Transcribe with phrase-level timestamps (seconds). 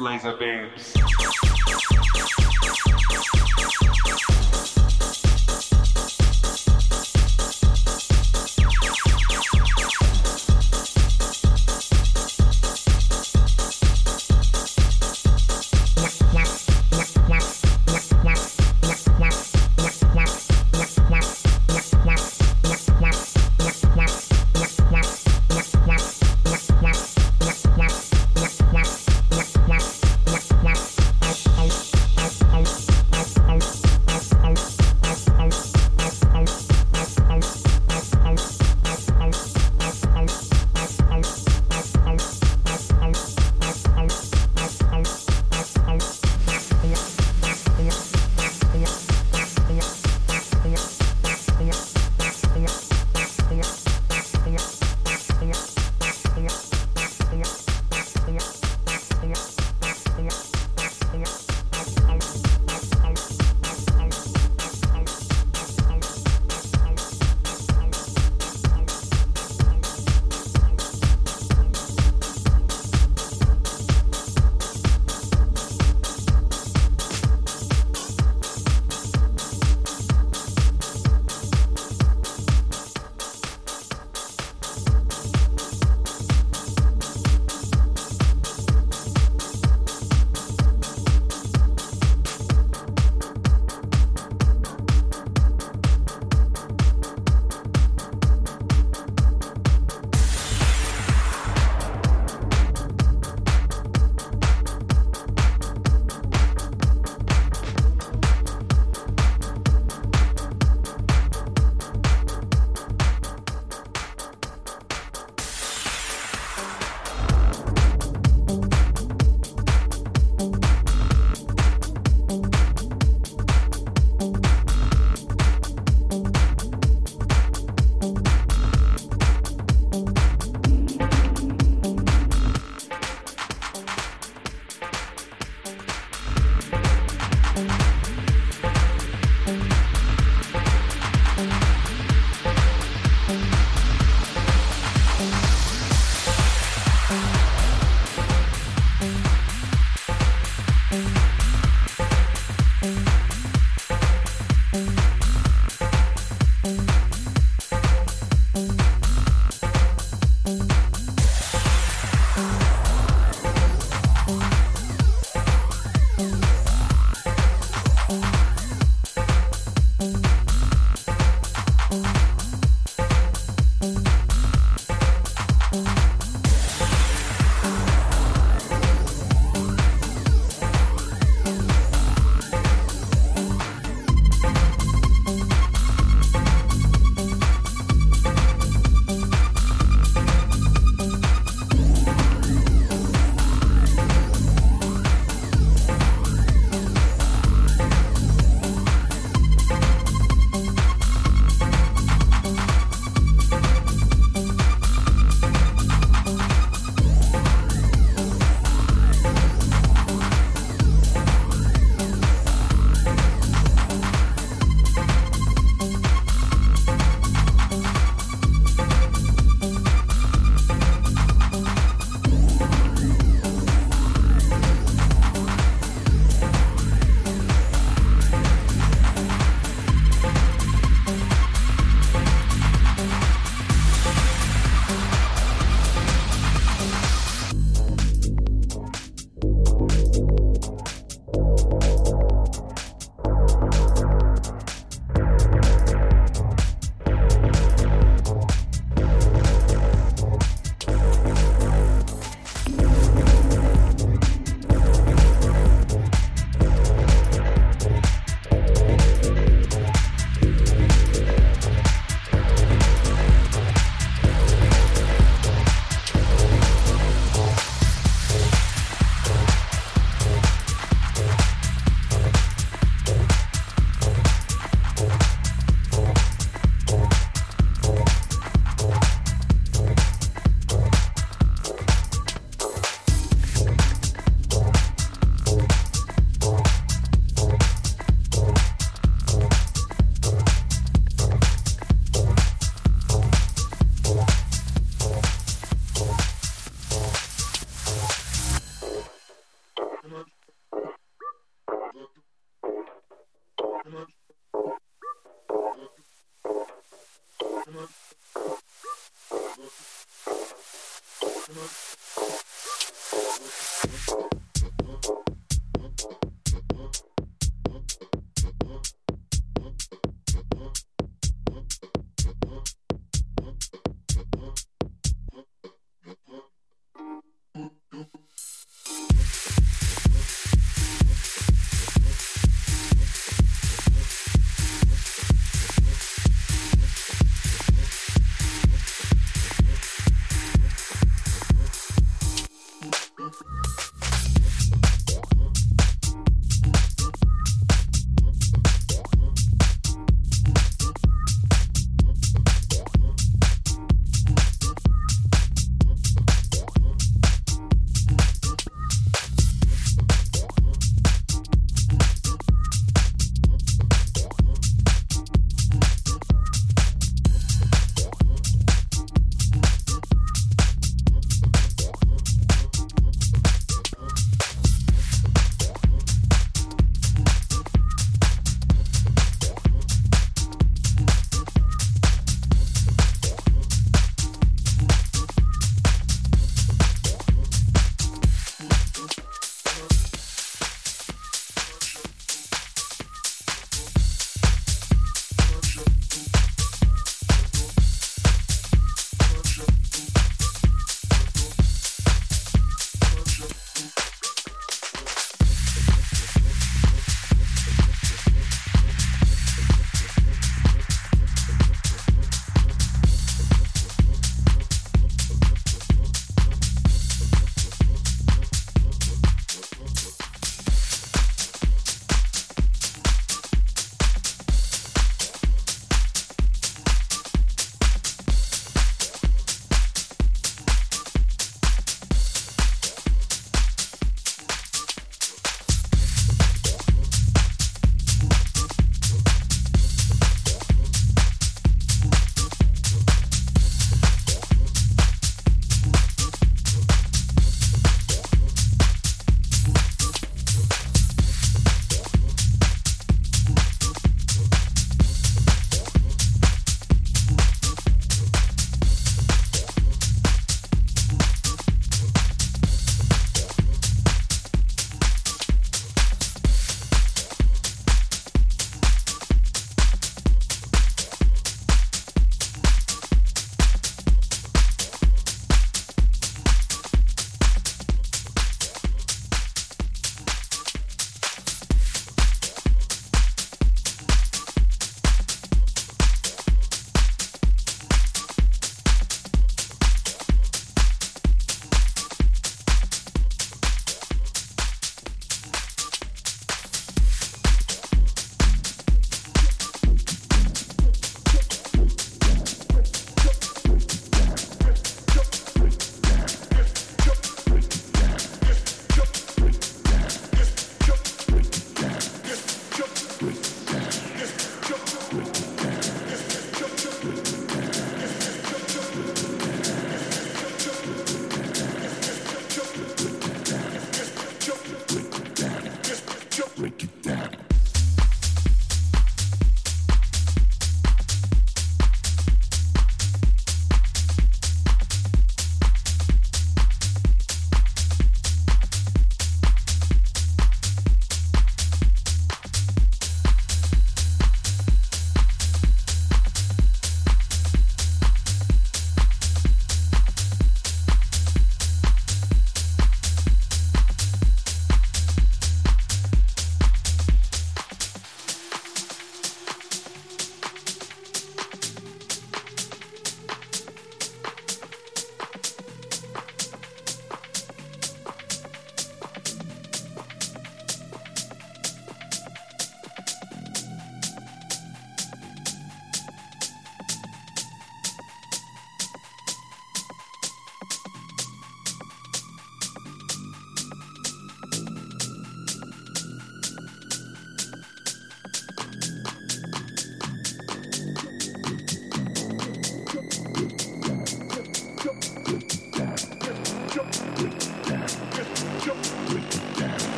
[0.00, 0.49] Thank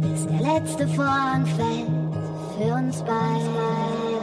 [0.00, 1.86] Bis der letzte Vorhang fällt
[2.56, 4.21] für uns beide.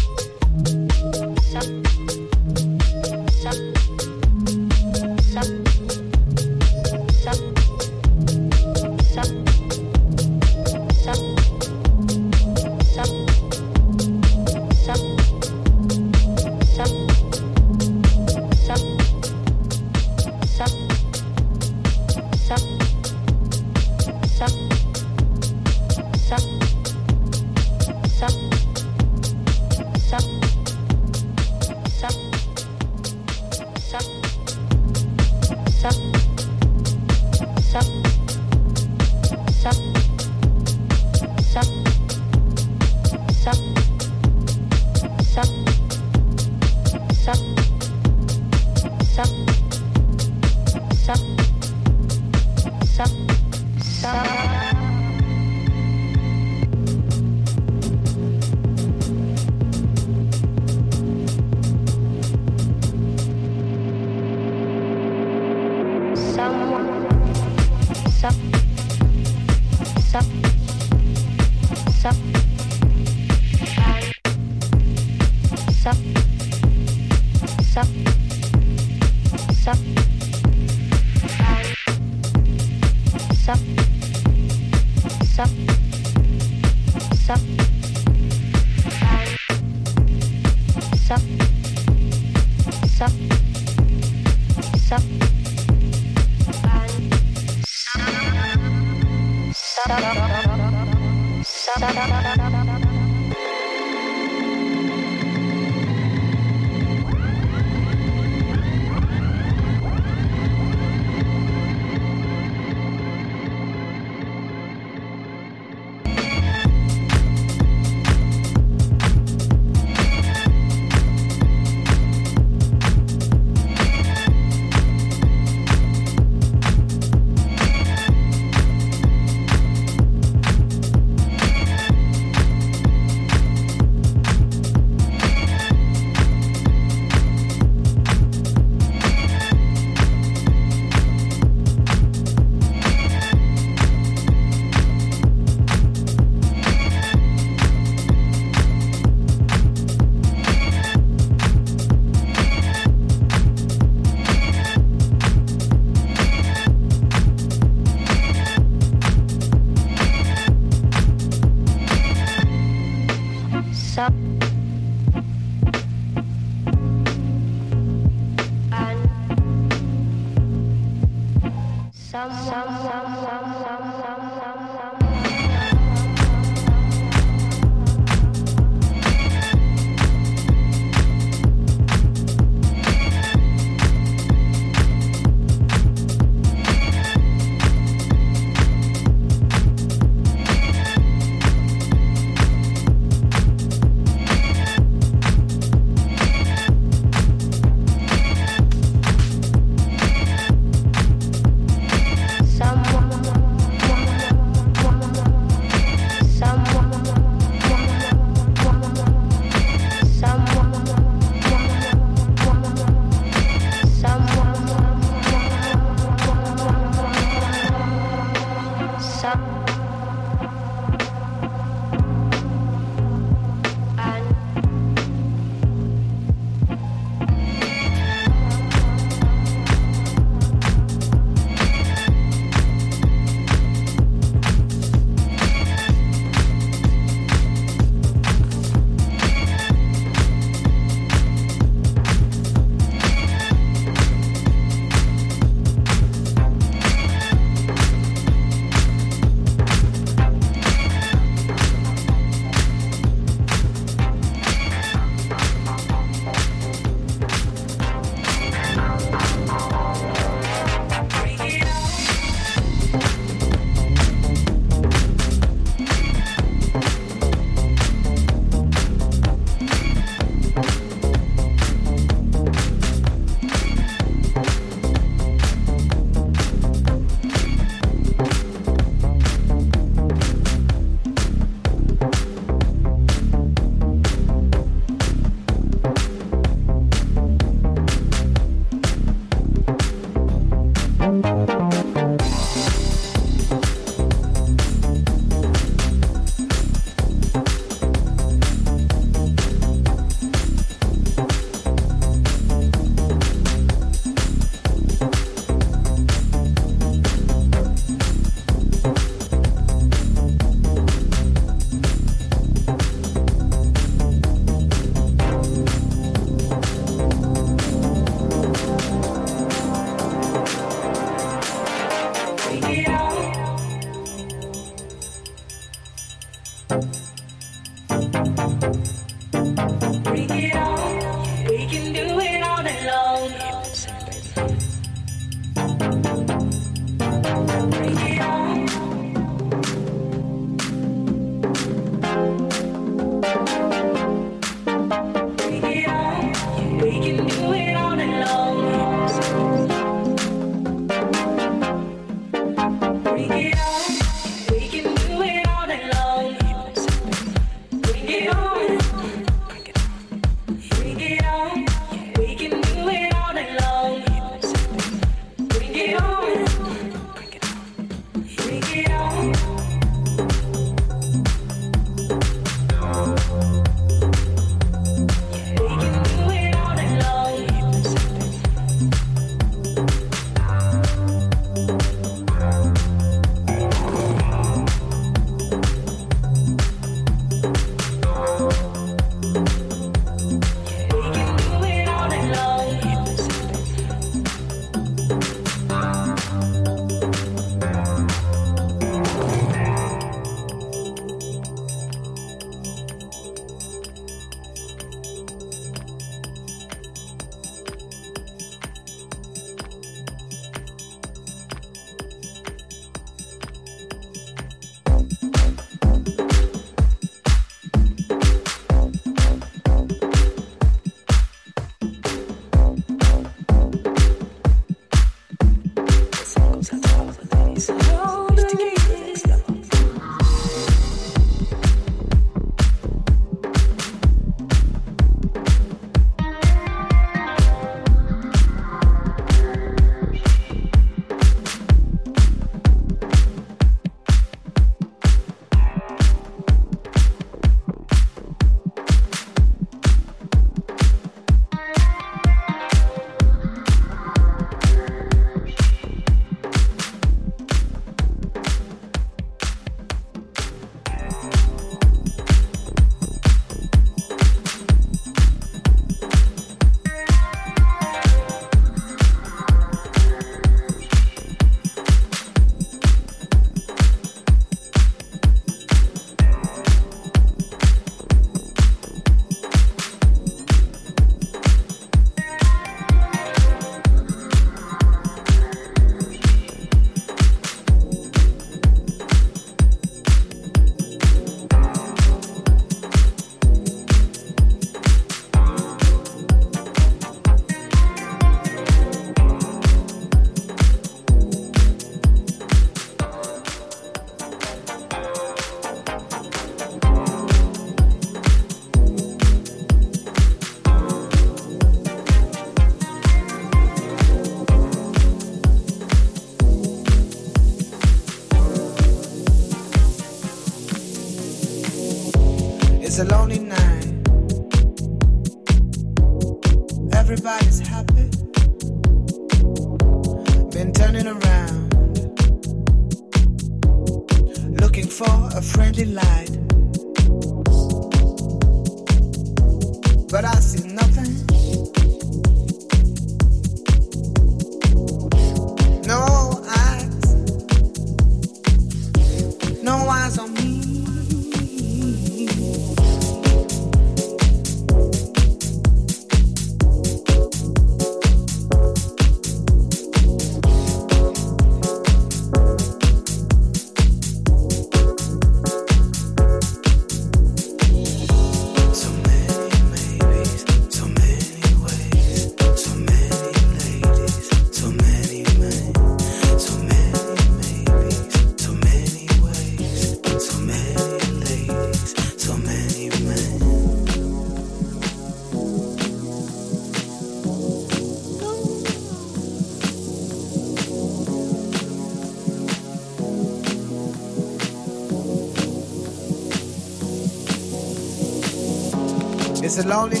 [599.64, 600.00] Lonely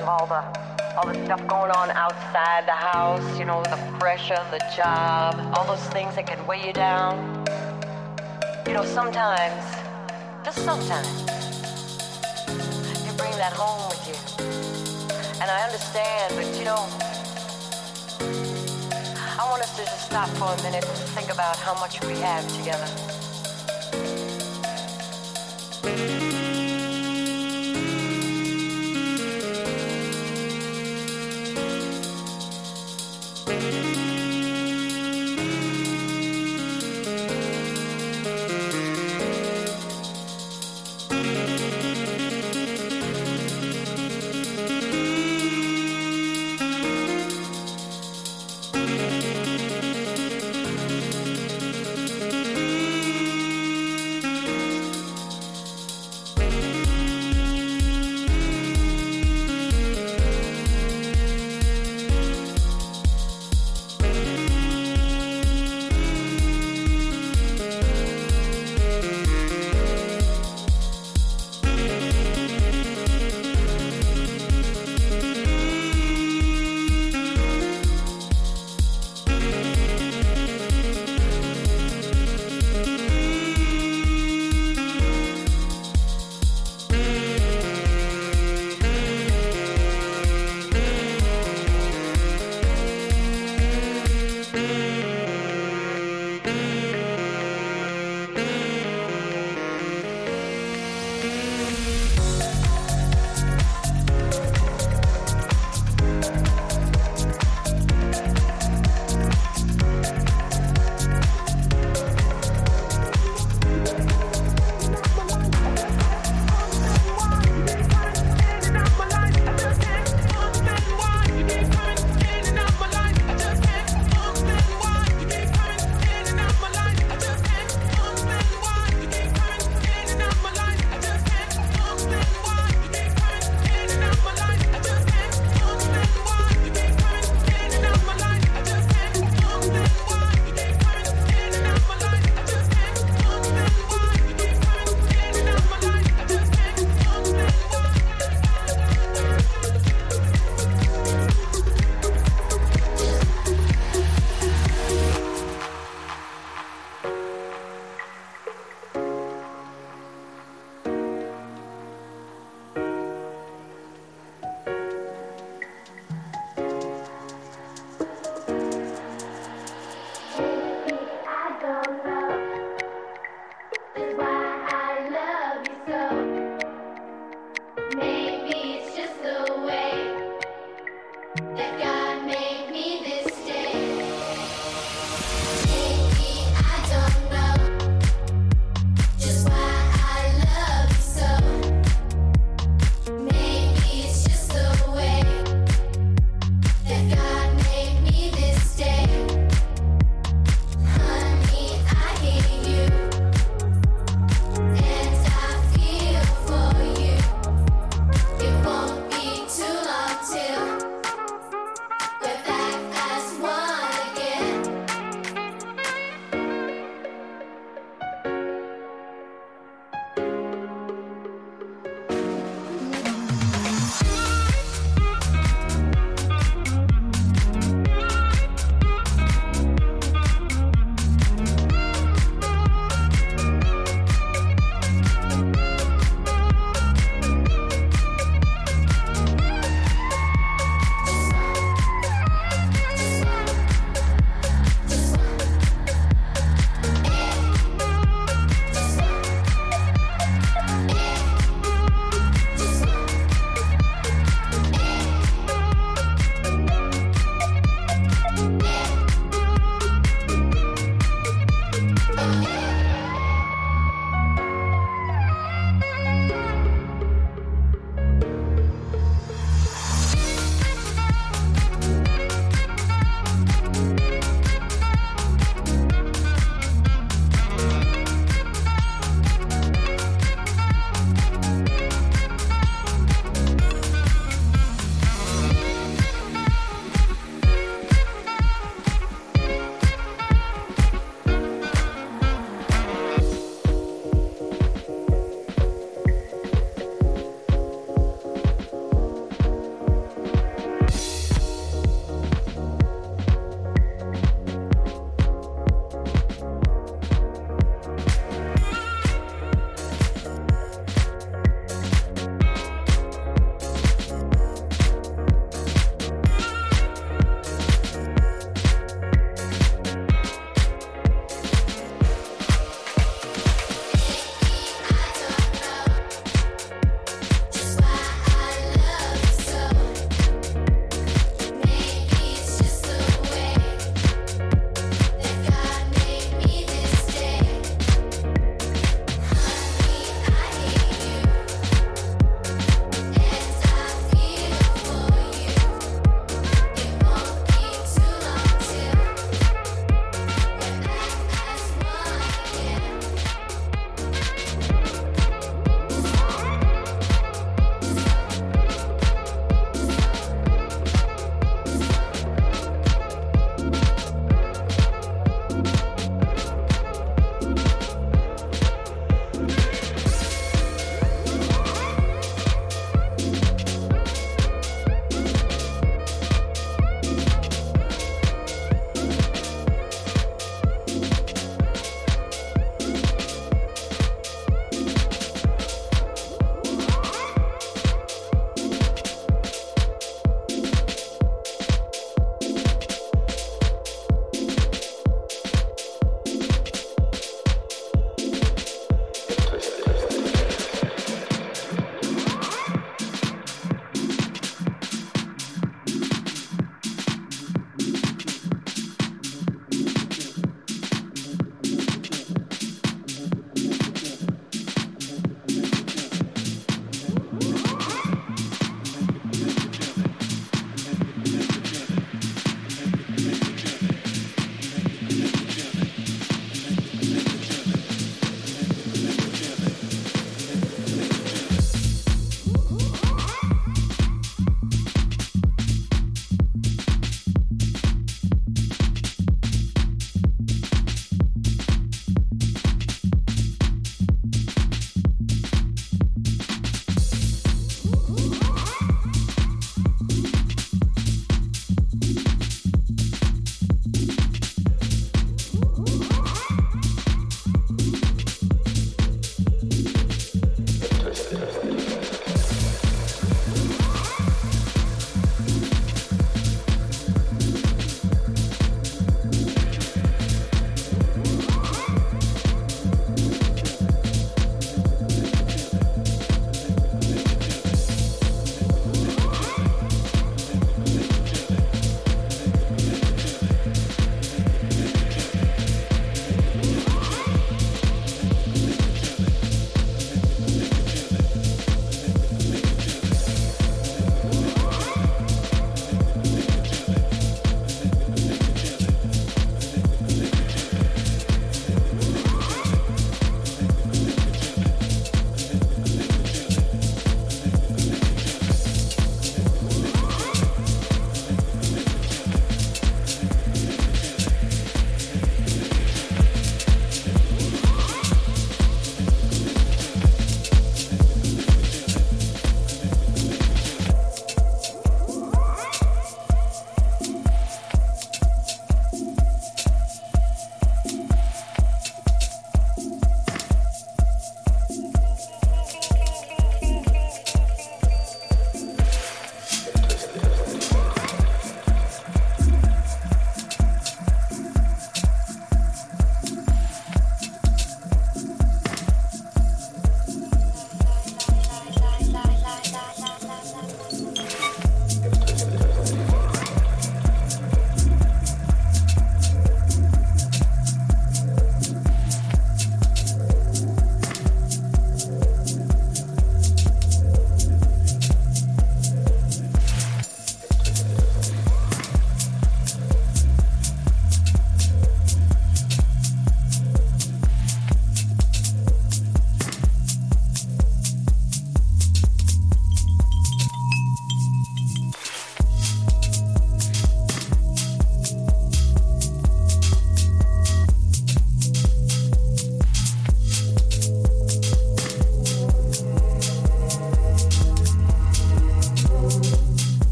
[0.00, 0.42] of all the
[0.96, 5.64] all the stuff going on outside the house, you know, the pressure, the job, all
[5.64, 7.16] those things that can weigh you down.
[8.66, 9.64] You know, sometimes,
[10.44, 11.08] just sometimes,
[13.06, 14.44] you bring that home with you.
[15.40, 16.86] And I understand, but you know,
[19.40, 22.14] I want us to just stop for a minute and think about how much we
[22.20, 23.01] have together.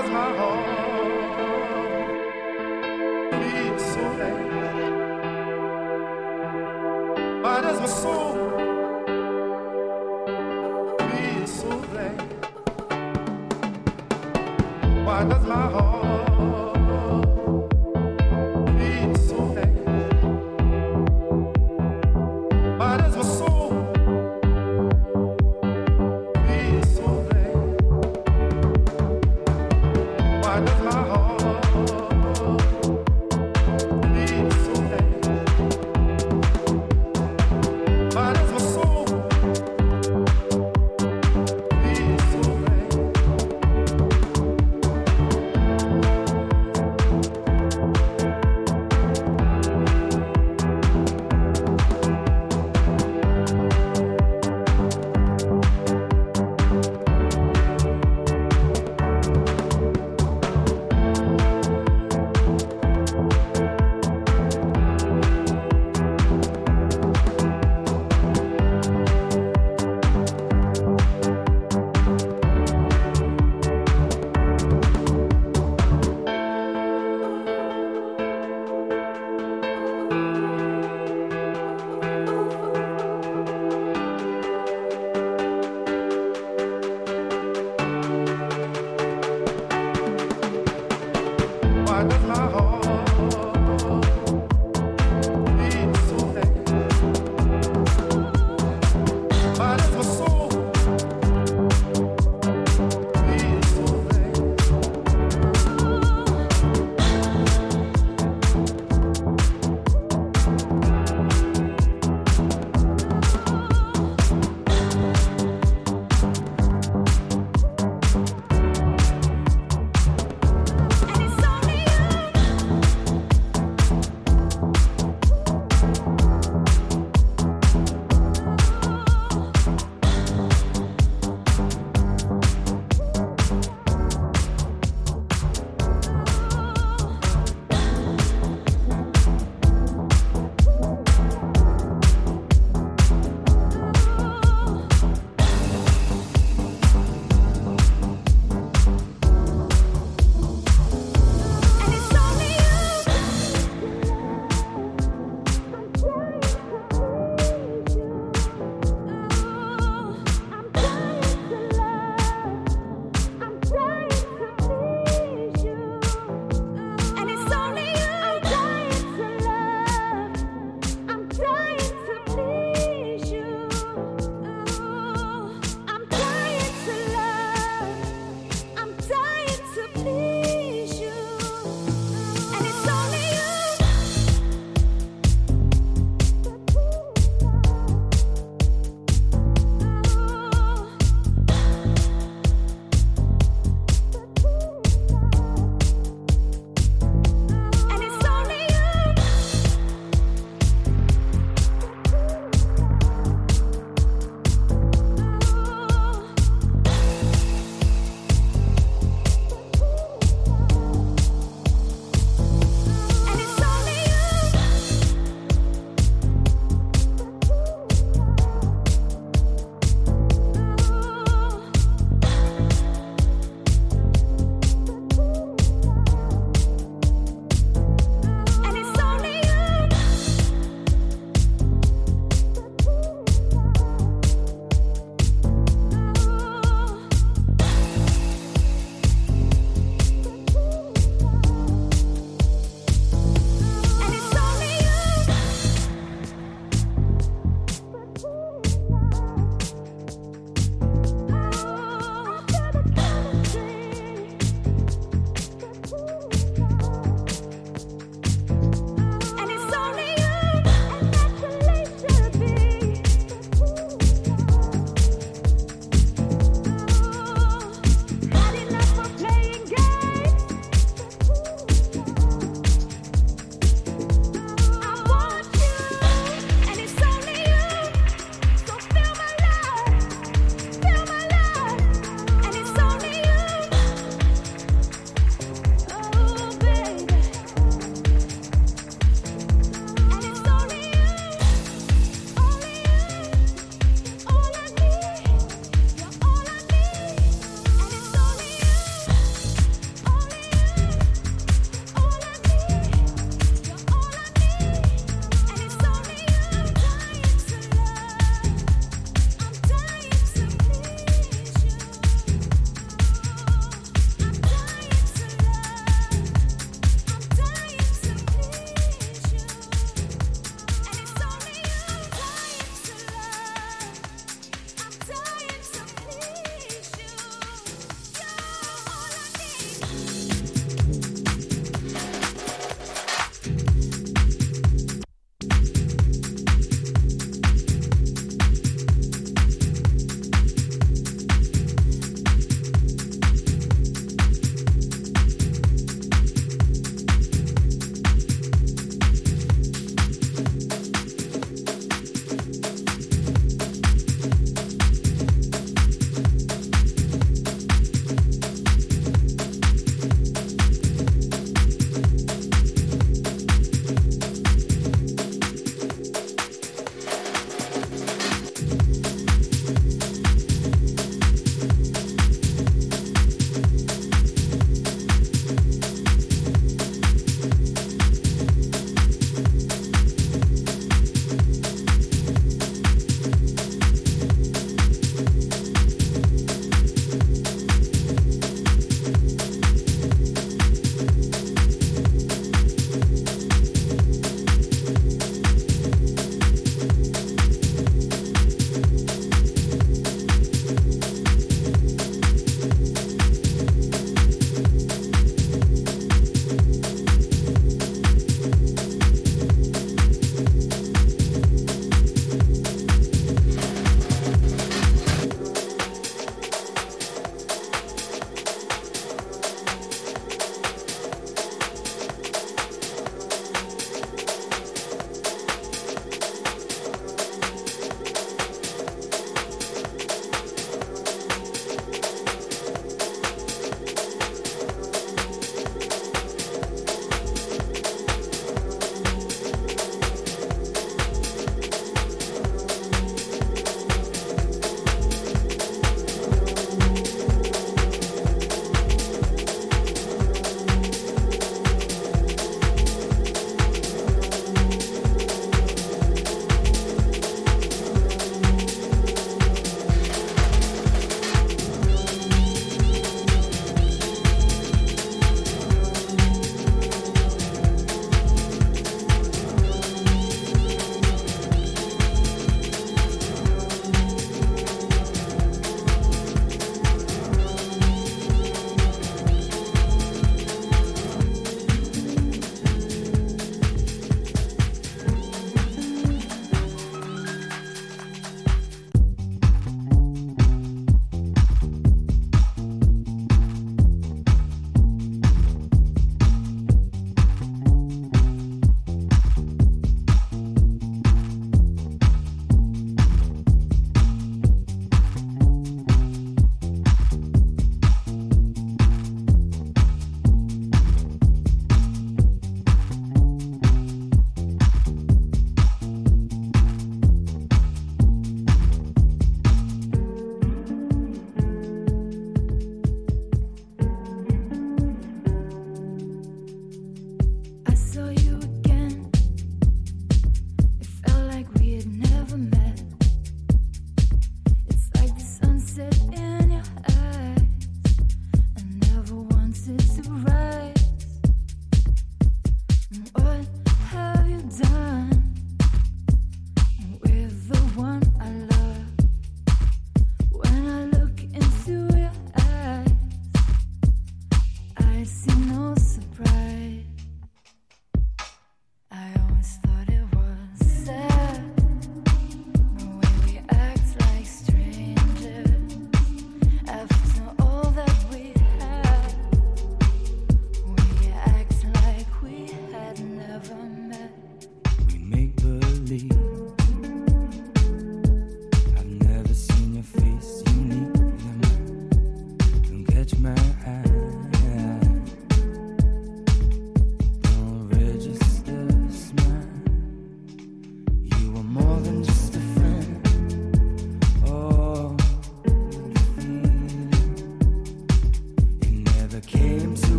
[0.00, 0.49] Does my heart